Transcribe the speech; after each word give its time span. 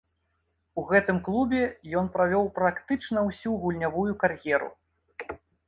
У 0.81 0.85
гэтым 0.91 1.19
клубе 1.27 1.59
ён 2.01 2.09
правёў 2.17 2.49
практычна 2.57 3.27
ўсю 3.29 3.51
гульнявую 3.67 4.09
кар'еру. 4.25 4.75